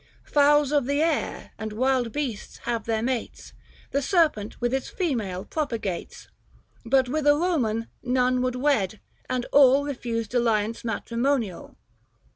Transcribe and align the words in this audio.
Fowls 0.23 0.71
of 0.71 0.87
the 0.87 0.99
air 1.03 1.51
and 1.59 1.71
wild 1.73 2.11
beasts 2.11 2.57
have 2.63 2.85
their 2.85 3.03
mates, 3.03 3.53
The 3.91 4.01
serpent 4.01 4.59
with 4.59 4.73
its 4.73 4.89
female 4.89 5.45
propagates; 5.45 6.27
But 6.83 7.07
with 7.07 7.27
a 7.27 7.33
Koman 7.39 7.85
none 8.01 8.41
would 8.41 8.55
wed, 8.55 8.99
and 9.29 9.45
all 9.51 9.85
Kefused 9.85 10.33
alliance 10.33 10.83
matrimonial. 10.83 11.77